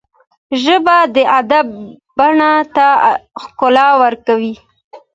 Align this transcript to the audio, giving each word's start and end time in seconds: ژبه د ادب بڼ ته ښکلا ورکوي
ژبه 0.63 0.97
د 1.15 1.17
ادب 1.39 1.67
بڼ 2.17 2.39
ته 2.75 2.87
ښکلا 3.43 3.87
ورکوي 4.03 4.53